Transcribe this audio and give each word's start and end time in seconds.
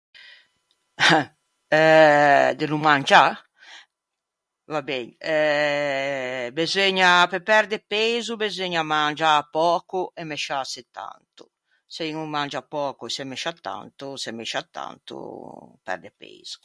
Eh! 0.95 1.27
Euh... 1.73 2.55
de 2.59 2.65
no 2.67 2.77
mangiâ? 2.77 3.23
Va 4.71 4.81
ben... 4.81 5.05
eh... 5.29 6.49
beseugna, 6.55 7.27
pe 7.31 7.39
perde 7.49 7.77
peiso 7.91 8.35
beseugna 8.41 8.81
mangiâ 8.95 9.31
pöco 9.55 10.01
e 10.21 10.23
mesciâse 10.31 10.81
tanto. 10.97 11.43
Se 11.95 12.03
un 12.15 12.23
o 12.27 12.31
mangia 12.35 12.63
pöco 12.73 13.03
e 13.05 13.09
o 13.11 13.13
se 13.15 13.23
mescia 13.31 13.51
tanto, 13.67 14.05
se 14.23 14.29
mescia 14.39 14.61
tanto, 14.77 15.15
perde 15.85 16.09
peiso. 16.19 16.59